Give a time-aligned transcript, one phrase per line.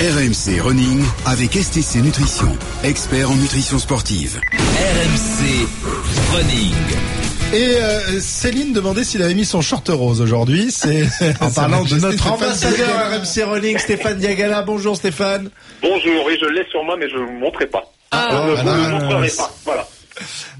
[0.00, 2.48] RMC Running avec STC Nutrition,
[2.84, 4.40] expert en nutrition sportive.
[4.54, 5.68] RMC
[6.32, 6.72] Running.
[7.52, 10.70] Et euh, Céline demandait s'il avait mis son short rose aujourd'hui.
[10.70, 11.06] C'est
[11.42, 13.10] En parlant de notre Stéphane ambassadeur.
[13.10, 14.62] RMC Running, Stéphane Diagana.
[14.62, 15.50] Bonjour Stéphane.
[15.82, 17.92] Bonjour, oui, je l'ai sur moi, mais je ne vous montrerai pas.
[18.10, 19.52] Ah, je ne vous le montrerai pas.
[19.66, 19.86] Voilà.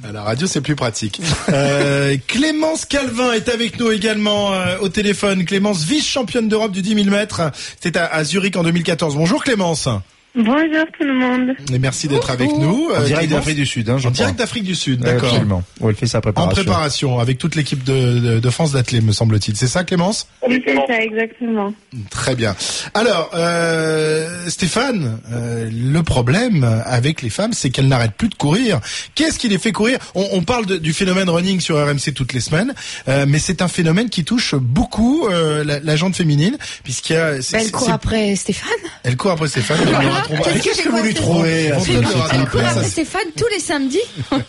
[0.04, 1.20] À la radio, c'est plus pratique.
[1.50, 5.44] Euh, Clémence Calvin est avec nous également euh, au téléphone.
[5.44, 7.42] Clémence, vice-championne d'Europe du 10 000 mètres.
[7.80, 9.16] C'était à, à Zurich en 2014.
[9.16, 9.88] Bonjour Clémence.
[10.36, 11.56] Bonjour tout le monde.
[11.72, 12.88] Et merci d'être avec nous.
[12.94, 15.28] En Euh, direct d'Afrique du Sud, hein, je En direct d'Afrique du Sud, d'accord.
[15.28, 15.62] Absolument.
[15.80, 16.54] Où elle fait sa En préparation.
[16.54, 19.56] préparation avec toute l'équipe de, de, de France d'athlètes, me semble-t-il.
[19.56, 20.28] C'est ça, Clémence?
[20.48, 21.74] Oui, c'est ça, exactement.
[22.10, 22.54] Très bien.
[22.94, 28.80] Alors, euh, Stéphane, euh, le problème avec les femmes, c'est qu'elles n'arrêtent plus de courir.
[29.16, 29.98] Qu'est-ce qui les fait courir?
[30.14, 32.72] On, on parle de- du phénomène running sur RMC toutes les semaines,
[33.08, 37.16] euh, mais c'est un phénomène qui touche beaucoup euh, la, la jante féminine, puisqu'il y
[37.16, 37.32] a...
[37.32, 38.70] Bah, elle court après Stéphane.
[39.02, 39.78] Elle court après Stéphane.
[40.62, 44.00] Qu'est-ce que vous lui trouvez Elle court après Stéphane tous les samedis.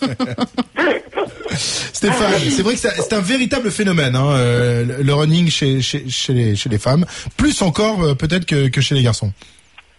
[1.54, 6.34] Stéphane, c'est vrai que c'est un véritable phénomène, hein, euh, le- running chez, chez, chez,
[6.34, 7.06] les, chez les femmes,
[7.38, 9.32] plus encore euh, peut-être que, que chez les garçons.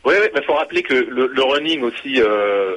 [0.05, 2.75] Oui, oui, mais faut rappeler que le, le running aussi, euh,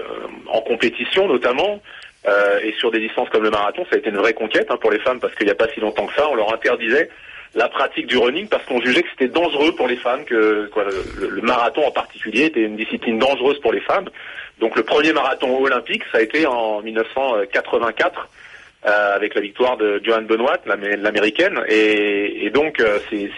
[0.51, 1.81] en compétition notamment,
[2.27, 4.77] euh, et sur des distances comme le marathon, ça a été une vraie conquête hein,
[4.79, 7.09] pour les femmes parce qu'il n'y a pas si longtemps que ça, on leur interdisait
[7.55, 10.83] la pratique du running parce qu'on jugeait que c'était dangereux pour les femmes, que quoi,
[11.17, 14.09] le, marathon en particulier était une discipline dangereuse pour les femmes.
[14.59, 18.29] Donc le premier marathon olympique, ça a été en 1984
[18.85, 23.29] euh, avec la victoire de Johanne Benoît, l'Amé- l'américaine, et, donc euh, c'est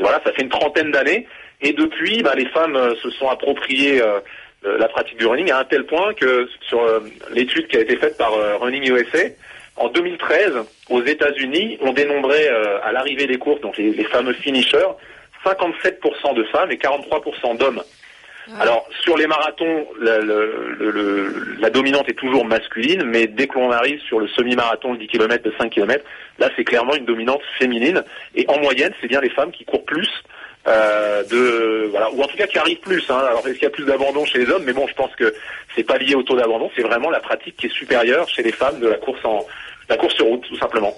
[0.00, 1.26] voilà, ça fait une trentaine d'années.
[1.60, 4.02] Et depuis, bah, les femmes euh, se sont appropriées
[4.64, 6.80] la pratique du running à un tel point que sur
[7.32, 9.24] l'étude qui a été faite par Running USA,
[9.76, 10.52] en 2013,
[10.90, 14.86] aux États-Unis, on dénombrait euh, à l'arrivée des courses, donc les, les fameux finishers,
[15.44, 17.82] 57% de femmes et 43% d'hommes.
[18.60, 23.46] Alors sur les marathons, la, le- le- le- la dominante est toujours masculine, mais dès
[23.46, 26.04] que l'on arrive sur le semi-marathon, le 10 km, de 5 km,
[26.40, 28.02] là c'est clairement une dominante féminine.
[28.34, 30.10] Et en moyenne, c'est bien les femmes qui courent plus,
[30.66, 33.04] euh, de voilà, ou en tout cas qui arrivent plus.
[33.10, 33.18] Hein.
[33.28, 34.64] Alors est-ce qu'il y a plus d'abandon chez les hommes?
[34.64, 35.32] Mais bon, je pense que
[35.76, 38.52] c'est pas lié au taux d'abandon, c'est vraiment la pratique qui est supérieure chez les
[38.52, 39.46] femmes de la course en
[39.88, 40.92] la course sur route, tout simplement.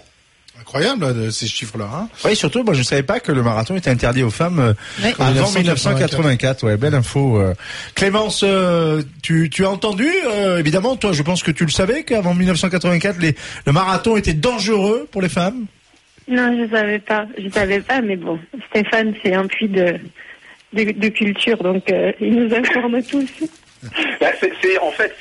[0.60, 1.88] Incroyable de ces chiffres-là.
[1.92, 4.72] Hein Oui, surtout, moi, je savais pas que le marathon était interdit aux femmes euh,
[5.18, 6.18] avant 1984.
[6.18, 6.62] 1984.
[6.64, 7.40] Ouais, belle info.
[7.40, 7.54] euh.
[7.96, 12.04] Clémence, euh, tu, tu as entendu, euh, évidemment, toi, je pense que tu le savais
[12.04, 13.34] qu'avant 1984, les,
[13.66, 15.66] le marathon était dangereux pour les femmes?
[16.28, 17.26] Non, je savais pas.
[17.36, 18.38] Je savais pas, mais bon,
[18.70, 19.98] Stéphane, c'est un puits de,
[20.72, 23.28] de, de culture, donc euh, il nous informe tous.
[24.20, 24.30] Bah,
[24.80, 25.14] en fait,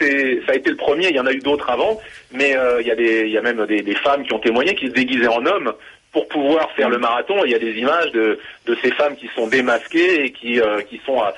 [0.45, 1.09] ça a été le premier.
[1.09, 1.99] Il y en a eu d'autres avant,
[2.31, 2.95] mais euh, il y a
[3.27, 5.73] y a même des, des femmes qui ont témoigné, qui se déguisaient en hommes
[6.11, 7.43] pour pouvoir faire le marathon.
[7.45, 10.81] Il y a des images de, de ces femmes qui sont démasquées et qui, euh,
[10.81, 11.33] qui sont à-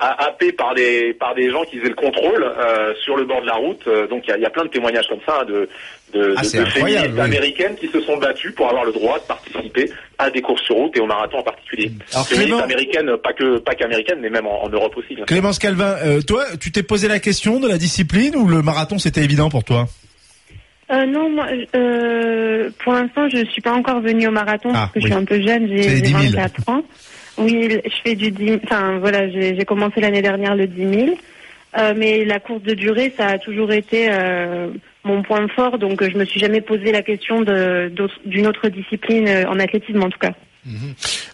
[0.00, 3.40] à- happées par des, par des gens qui faisaient le contrôle euh, sur le bord
[3.42, 3.80] de la route.
[3.86, 5.68] Euh, donc il y a, il y a plein de témoignages comme ça hein, de,
[6.14, 7.20] de, Ah, de- de féministes oui.
[7.20, 10.76] américaines qui se sont battues pour avoir le droit de participer à des courses sur
[10.76, 11.92] route et au marathon en particulier.
[12.12, 15.16] Alors, Féministes Clément- américaines, pas que, pas qu'américaines, mais même en, en Europe aussi.
[15.26, 18.98] Clémence Calvin, euh, toi, tu t'es posé la question de la discipline ou le marathon
[18.98, 19.86] c'était évident pour toi?
[20.90, 24.92] Euh, non, moi, euh, pour l'instant, je suis pas encore venue au marathon Ah, parce
[24.92, 25.02] que oui.
[25.02, 26.22] je suis un peu jeune, C'est les j'ai 10 000.
[26.22, 26.82] j'ai 24 ans.
[27.38, 31.18] Oui, je fais du 10 Enfin, voilà, j'ai commencé l'année dernière le 10 000.
[31.76, 34.68] Euh, mais la course de durée, ça a toujours été euh,
[35.04, 39.44] mon point fort, donc je me suis jamais posé la question d'une autre discipline euh,
[39.48, 40.32] en athlétisme en tout cas.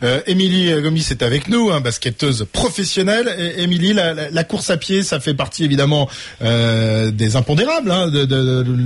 [0.02, 3.54] Euh, Émilie Gomis est avec nous, hein, basketteuse professionnelle.
[3.58, 6.08] Émilie, la, la- la course à pied, ça fait partie évidemment
[6.42, 7.90] euh, des impondérables.
[7.90, 8.76] Hein, de, de- de-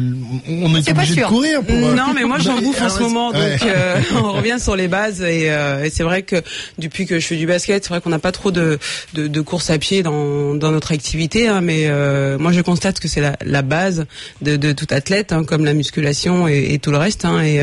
[0.48, 1.62] on est, pas obligé de courir.
[1.62, 3.56] Pour, euh, Non, mais moi j'en bouffe en ce moment, ouais.
[3.64, 6.36] euh, on revient sur les bases et, euh, et c'est vrai que
[6.78, 8.78] depuis que je fais du basket, c'est vrai qu'on n'a pas trop de,
[9.15, 13.00] de, de course à pied dans, dans notre activité, hein, mais euh, moi je constate
[13.00, 14.06] que c'est la, la base
[14.42, 17.25] de, de tout athlète, hein, comme la musculation et, et tout le reste.
[17.25, 17.60] Hein, et,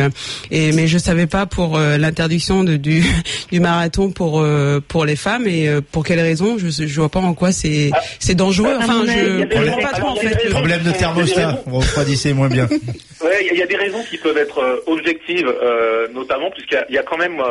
[0.51, 3.03] et mais je savais pas pour euh, l'interdiction de, du,
[3.51, 6.57] du marathon pour euh, pour les femmes et euh, pour quelles raisons.
[6.57, 8.75] Je je vois pas en quoi c'est c'est dangereux.
[8.77, 10.45] Enfin, je a des comprends pas trop en Alors, il y a des fait.
[10.45, 10.51] le-.
[10.51, 11.63] Problème de thermostat.
[11.67, 12.67] On refroidissait moins bien.
[13.23, 16.77] Ouais, il y a des raisons qui peuvent être euh, objectives, euh, notamment puisqu'il y
[16.77, 17.41] a- il y, a quand même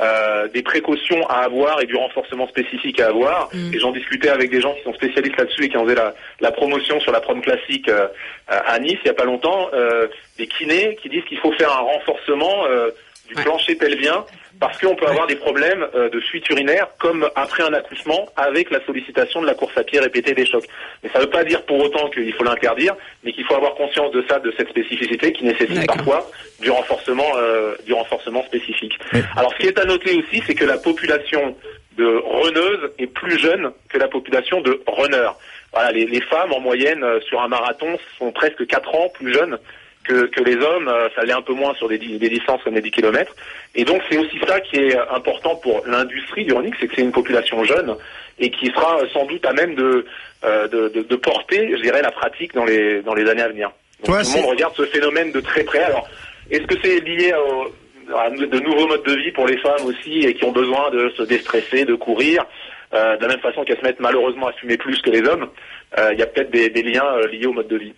[0.00, 3.50] euh, des précautions à avoir et du renforcement spécifique à avoir.
[3.52, 3.74] Mm.
[3.74, 6.14] Et j'en discutais avec des gens qui sont spécialistes là-dessus et qui ont fait la,
[6.40, 8.06] la promotion sur la prom classique euh,
[8.48, 9.68] à Nice il y a pas longtemps.
[9.74, 10.06] Euh,
[10.38, 12.90] des kinés qui disent qu'il faut faire un renforcement euh,
[13.28, 13.42] du Ouais.
[13.44, 14.24] plancher pelvien
[14.60, 18.70] parce qu'on peut avoir des problèmes euh, de fuite urinaire comme après un accouchement avec
[18.70, 20.66] la sollicitation de la course à pied répétée des chocs.
[21.02, 23.74] Mais ça ne veut pas dire pour autant qu'il faut l'interdire, mais qu'il faut avoir
[23.74, 26.30] conscience de ça, de cette spécificité qui nécessite parfois
[26.60, 28.98] du renforcement, euh, du renforcement spécifique.
[29.34, 31.56] Alors ce qui est à noter aussi, c'est que la population
[31.96, 35.30] de runneuses est plus jeune que la population de runners.
[35.72, 39.32] Voilà, les, les femmes en moyenne euh, sur un marathon sont presque 4 ans plus
[39.32, 39.58] jeunes
[40.04, 42.74] que, que les hommes, euh, ça l'est un peu moins sur des, des distances comme
[42.74, 43.34] les 10 km.
[43.74, 47.02] Et donc c'est aussi ça qui est important pour l'industrie du running, c'est que c'est
[47.02, 47.94] une population jeune
[48.38, 50.06] et qui sera euh, sans doute à même de,
[50.44, 53.48] euh, de, de, de porter, je dirais, la pratique dans les, dans les années à
[53.48, 53.70] venir.
[54.04, 55.80] Donc Toi, tout le monde regarde ce phénomène de très près.
[55.82, 56.08] Alors,
[56.50, 57.70] est-ce que c'est lié au-
[58.16, 61.10] à de nouveaux modes de vie pour les femmes aussi et qui ont besoin de
[61.10, 62.44] se déstresser, de courir
[62.92, 65.48] euh, de la même façon qu'elles se mettent malheureusement à fumer plus que les hommes,
[65.96, 67.92] euh, il y a peut-être des, des liens euh, liés au mode de vie.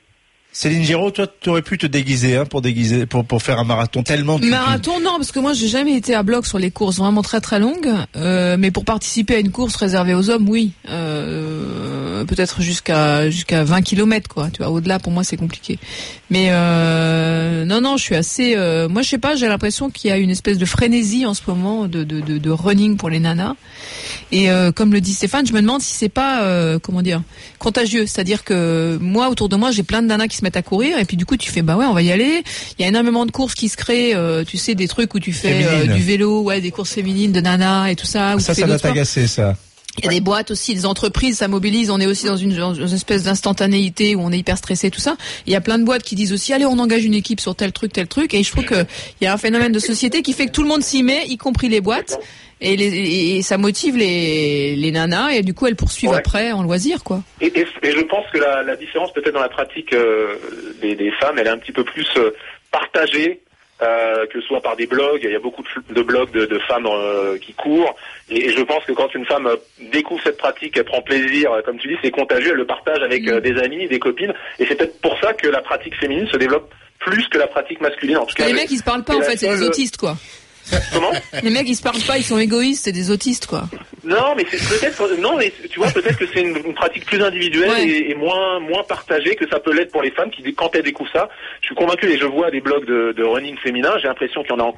[0.55, 3.65] Céline Giraud, toi, tu aurais pu te déguiser hein, pour déguiser, pour pour faire un
[3.65, 4.37] marathon tellement.
[4.39, 6.99] tu- tu- Marathon, non, parce que moi, j'ai jamais été à bloc sur les courses
[6.99, 7.89] vraiment très très longues.
[8.17, 10.73] Euh, mais pour participer à une course réservée aux hommes, oui.
[10.91, 11.82] Euh,
[12.25, 14.49] Peut-être jusqu'à jusqu'à 20 km, quoi.
[14.53, 15.79] Tu vois, au-delà, pour moi, c'est compliqué.
[16.31, 18.55] Mais euh, non, non, je suis assez.
[18.57, 19.37] euh, moi, je sais pas.
[19.37, 22.39] J'ai l'impression qu'il y a une espèce de frénésie en ce moment de de, de,
[22.39, 23.55] de running pour les nanas.
[24.31, 27.23] Et euh, comme le dit Stéphane, je me demande si c'est pas euh, comment dire
[27.59, 28.07] contagieux.
[28.07, 30.99] C'est-à-dire que moi, autour de moi, j'ai plein de nanas qui se mettent à courir,
[30.99, 32.43] et puis du coup, tu fais bah ouais, on va y aller.
[32.79, 34.15] Il y a énormément de courses qui se créent.
[34.15, 37.33] euh, tu sais, des trucs où tu fais euh, du vélo, ouais, des courses féminines
[37.33, 38.35] de nanas et tout ça.
[38.37, 39.57] où Ça, ça va t'agacer, ça.
[39.99, 41.91] Il y a des boîtes aussi, des entreprises, ça mobilise.
[41.91, 45.01] On est aussi dans une, dans une espèce d'instantanéité où on est hyper stressé, tout
[45.01, 45.17] ça.
[45.47, 47.55] Il y a plein de boîtes qui disent aussi, allez, on engage une équipe sur
[47.55, 48.33] tel truc, tel truc.
[48.33, 48.87] Et je trouve que
[49.21, 51.25] il y a un phénomène de société qui fait que tout le monde s'y met,
[51.27, 52.19] y compris les boîtes.
[52.65, 56.17] Et, les, et- et ça motive les, les nanas et du coup elles poursuivent Ouais.
[56.19, 57.21] après en loisir quoi.
[57.41, 60.37] Et, et- et je pense que la, la différence peut-être dans la pratique euh,
[60.81, 62.31] des, des femmes, elle est un petit peu plus euh,
[62.71, 63.41] partagée.
[63.83, 66.59] Euh, que ce soit par des blogs, il y a beaucoup de, blogs de, de
[66.61, 67.95] femmes euh, qui courent,
[68.31, 69.57] et, et je pense que quand une femme euh,
[69.93, 73.03] découvre cette pratique, elle prend plaisir, euh, comme tu dis, c'est contagieux, elle le partage
[73.03, 76.29] avec euh, des amis, des copines, et c'est peut-être pour ça que la pratique féminine
[76.29, 78.19] se développe plus que la pratique masculine.
[78.19, 80.17] En tout cas, les mecs ils se parlent pas en fait, c'est des autistes quoi.
[80.93, 81.11] Comment
[81.43, 83.65] Les mecs ils se parlent pas, ils sont égoïstes, c'est des autistes quoi.
[84.05, 87.23] Non, mais c'est peut-être non, mais tu vois peut-être que c'est une, une pratique plus
[87.23, 87.87] individuelle Ouais.
[87.87, 90.83] et, et moins moins partagée que ça peut l'être pour les femmes qui quand elles
[90.83, 91.29] découvrent ça.
[91.61, 93.93] Je suis convaincu et je vois des blogs de, de running féminin.
[94.01, 94.73] J'ai l'impression qu'il y en a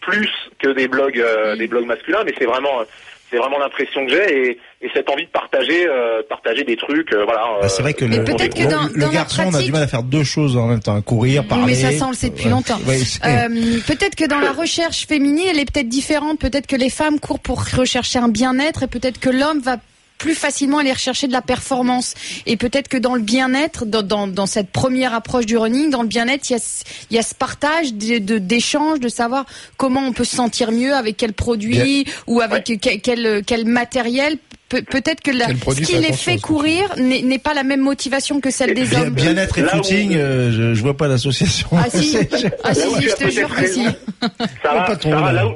[0.00, 2.82] plus que des blogs euh, des blogs masculins, mais c'est vraiment
[3.30, 7.12] c'est vraiment l'impression que j'ai et, et cette envie de partager euh, partager des trucs.
[7.12, 7.42] euh, voilà.
[7.60, 9.62] Bah, c'est vrai que Mais le, que le- dans- le dans la garçon, on a
[9.62, 11.64] du mal à faire deux choses en même temps, courir, parler.
[11.66, 12.80] mais ça, ça, on le sait depuis longtemps.
[12.88, 16.40] Ouais, Euh, peut-être que dans la recherche féminine, elle est peut-être différente.
[16.40, 19.76] Peut-être que les femmes courent pour rechercher un bien-être et peut-être que l'homme va
[20.20, 22.14] plus facilement aller rechercher de la performance.
[22.46, 26.02] Et peut-être que dans le bien-être, dans, dans, dans cette première approche du running, dans
[26.02, 29.08] le bien-être, il y a, ce- il y a ce partage de- de- d'échanges, de,
[29.08, 29.46] savoir
[29.78, 34.36] comment on peut se sentir mieux, avec quel produit ou avec quel, quel, quel matériel.
[34.68, 37.80] Pe- Peut-être que la, Quel produit, ce qui les fait courir n'est pas la même
[37.80, 39.10] motivation que celle des Bien- hommes.
[39.14, 41.66] Bien-être et Là où- footing, euh, je, je vois pas l'association.
[41.72, 42.16] Ah si,
[42.64, 43.82] ah si, je te jure que si.
[44.62, 45.42] Sarah, Sarah, là.
[45.42, 45.54] là, où,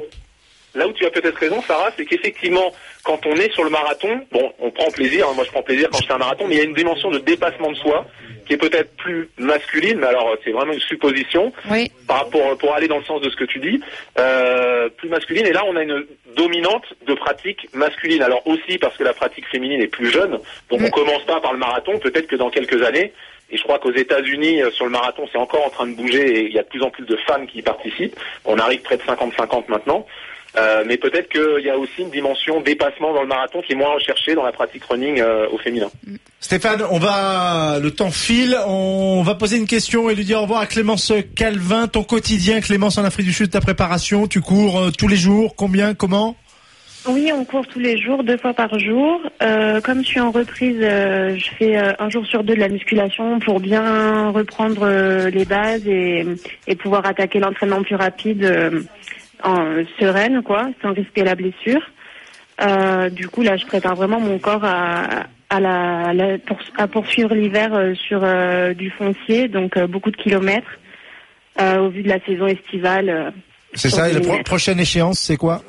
[0.75, 2.71] là où tu as peut-être raison, Sarah, c'est qu'effectivement,
[3.03, 5.89] quand on est sur le marathon, bon, on prend plaisir, hein, moi je prends plaisir
[5.91, 8.05] quand je fais un marathon, mais il y a une dimension de dépassement de soi
[8.45, 11.91] qui est peut-être plus masculine, mais alors c'est vraiment une supposition Oui.
[12.07, 13.81] par rapport pour aller dans le sens de ce que tu dis,
[14.19, 15.47] euh, plus masculine.
[15.47, 16.05] Et là, on a une
[16.35, 18.21] dominante de pratique masculine.
[18.21, 20.37] Alors aussi parce que la pratique féminine est plus jeune,
[20.69, 21.97] donc on commence pas par le marathon.
[21.97, 23.13] Peut-être que dans quelques années,
[23.51, 26.39] et je crois qu'aux États-Unis, euh, sur le marathon, c'est encore en train de bouger
[26.39, 28.15] et il y a de plus en plus de femmes qui y participent.
[28.43, 30.05] On arrive près de 50-50 maintenant.
[30.57, 33.75] Euh, mais peut-être qu'il y a aussi une dimension dépassement dans le marathon qui est
[33.75, 35.89] moins recherchée dans la pratique running euh, au féminin.
[36.39, 40.43] Stéphane, on va, le temps file, on va poser une question et lui dire au
[40.43, 41.87] revoir à Clémence Calvin.
[41.87, 45.55] Ton quotidien, Clémence, en Afrique du Sud, ta préparation, tu cours euh, tous les jours,
[45.55, 46.37] combien, comment?
[47.07, 49.21] Oui, on court tous les jours, deux fois par jour.
[49.43, 52.59] Euh, comme je suis en reprise, euh, je fais euh, un jour sur deux de
[52.59, 56.25] la musculation pour bien reprendre euh, les bases et,
[56.65, 58.81] et pouvoir attaquer l'entraînement plus rapide euh,
[59.43, 61.81] en sereine, quoi, sans risquer la blessure.
[62.61, 66.87] Euh, du coup, là, je prépare vraiment mon corps à, à, la, la- pour- à
[66.87, 70.71] poursuivre l'hiver euh, sur euh, du foncier, donc beaucoup de kilomètres.
[71.57, 73.33] Au vu de la saison estivale.
[73.75, 74.49] C'est ça, et la 2000 pro- mètres.
[74.49, 75.61] prochaine échéance, c'est quoi?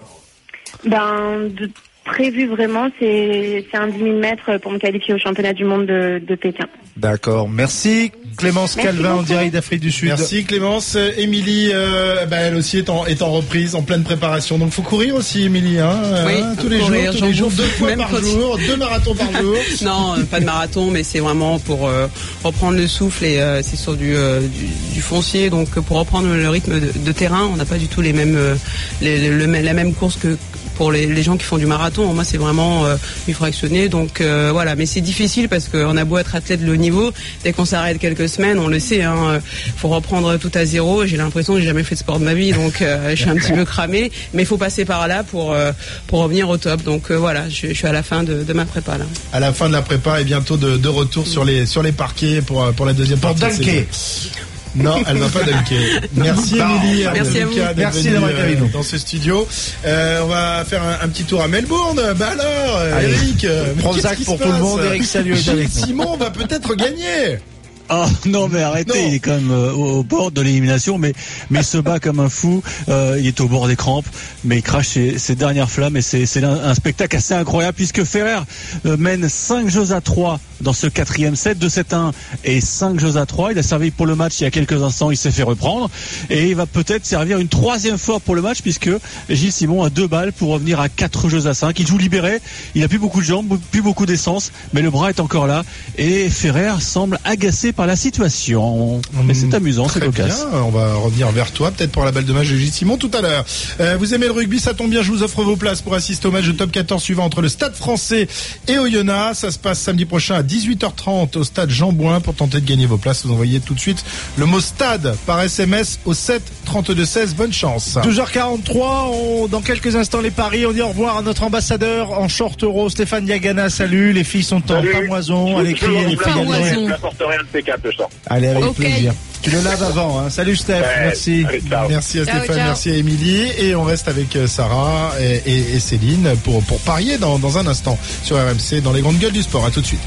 [0.85, 1.71] Ben, de
[2.07, 6.21] prévu vraiment, c'est un 10 000 mètres pour me qualifier au championnat du monde de,
[6.27, 6.67] de Pékin.
[6.97, 7.49] D'accord.
[7.49, 10.09] Merci Clémence Merci Calvin en direct d'Afrique du Sud.
[10.09, 10.95] Merci Clémence.
[10.97, 14.59] Euh, Émilie, euh, bah, elle aussi est en, est en reprise, en pleine préparation.
[14.59, 15.79] Donc faut courir aussi, Émilie.
[15.79, 18.59] Hein, Oui, hein, tous les courir, jours, tous les jours, deux fois même par jour,
[18.67, 19.57] deux marathons par jour.
[19.83, 22.07] Non, euh, pas de marathon, mais c'est vraiment pour euh,
[22.45, 25.49] reprendre le souffle et euh, c'est sur du, euh, du, du foncier.
[25.51, 28.13] Donc euh, pour reprendre le rythme de, de terrain, on n'a pas du tout les
[28.13, 28.55] mêmes, euh,
[29.03, 30.37] les- le- la même course que
[30.77, 32.13] pour les, les gens qui font du marathon.
[32.13, 33.89] Moi, c'est vraiment euh, du fractionné.
[33.89, 37.13] Donc euh, voilà, mais c'est difficile parce qu'on a beau être athlète de haut niveau,
[37.45, 39.41] dès qu'on s'arrête quelques semaines, on le sait, hein, euh,
[39.77, 41.07] faut reprendre tout à zéro.
[41.07, 43.31] J'ai l'impression que j'ai jamais fait de sport de ma vie, donc euh, je suis
[43.31, 44.11] un petit peu cramé.
[44.35, 45.73] Mais il faut passer par là pour euh,
[46.07, 46.83] pour revenir au top.
[46.83, 49.07] Donc euh, voilà, je, je suis à la fin de, de ma prépa là.
[49.33, 51.93] À la fin de la prépa et bientôt de, de retour sur les sur les
[51.93, 53.65] parquets pour pour la deuxième Pour partie.
[53.65, 54.46] saison.
[54.77, 56.01] Non, elle va pas dunker.
[56.15, 57.05] Merci Émilie.
[57.13, 57.55] merci à vous.
[57.55, 58.69] d'être Merci venue, d'avoir été avec euh, nous.
[58.69, 59.49] dans ce studio.
[59.85, 62.01] Euh, on va faire un, un petit tour à Melbourne.
[62.17, 63.13] Bah alors, Allez.
[63.13, 64.81] Eric, euh, Prozac pour tout le monde.
[64.85, 65.37] Eric Salut.
[65.69, 67.39] Simon va peut-être gagner.
[67.89, 69.09] Ah non mais arrêtez, Non.
[69.09, 71.13] il est quand même euh, au, au bord de l'élimination, mais
[71.51, 72.63] mais il se bat comme un fou.
[72.89, 74.07] Euh, il est au bord des crampes,
[74.45, 77.77] mais il crache ses, ses dernières flammes et c'est c'est un, un spectacle assez incroyable
[77.77, 78.41] puisque Ferrer
[78.87, 82.13] euh, mène 5 jeux à 3 dans ce quatrième set, 2-7-1
[82.45, 83.53] et 5 jeux à 3.
[83.53, 85.89] Il a servi pour le match il y a quelques instants, il s'est fait reprendre
[86.31, 88.91] et il va peut-être servir une troisième fois pour le match puisque
[89.31, 91.79] Gilles Simon a deux balles pour revenir à 4 jeux à 5.
[91.79, 92.41] Il joue libéré,
[92.75, 95.63] il a plus beaucoup de jambes, plus beaucoup d'essence, mais le bras est encore là
[95.99, 99.01] et Ferrer semble agacé par la situation.
[99.25, 100.47] Mais c'est amusant, c'est cocasse.
[100.51, 102.97] bien, on va revenir vers toi, peut-être pour la balle de match de Gilles Simon
[102.97, 103.45] tout à l'heure.
[103.81, 106.27] Euh, vous aimez le rugby, ça tombe bien, je vous offre vos places pour assister
[106.27, 108.27] au match de top 14 suivant entre le Stade français
[108.67, 109.39] et Oyonnax.
[109.41, 112.21] Ça se passe samedi prochain à 18h30 au Stade Jean Bouin.
[112.21, 114.05] Pour tenter de gagner vos places, vous envoyez tout de suite
[114.37, 117.35] le mot stade par SMS au 7 32 16.
[117.35, 117.99] Bonne chance.
[118.03, 118.73] 12h43,
[119.13, 122.63] on, dans quelques instants les paris, on dit au revoir à notre ambassadeur en short
[122.65, 127.75] euro, Stéphane Diagana, salut, les filles sont en pamoison, elle je écrit, elle est remplace,
[127.75, 127.75] Pamoison.
[127.75, 128.09] Je n'apporte rien de C4 le soir.
[128.27, 129.15] Allez, avec plaisir.
[129.43, 130.31] Tu le laves avant, hein.
[130.31, 131.45] Salut Steph, Ouais, merci.
[131.49, 131.63] allez.
[131.89, 132.67] Merci à Ciao, Stéphane, ciao.
[132.67, 136.81] merci à Émilie et on reste avec euh, Sarah et, et- et Céline pour, pour
[136.81, 139.65] parier dans, dans un instant sur RMC dans les grandes gueules du sport.
[139.65, 139.95] À tout de suite.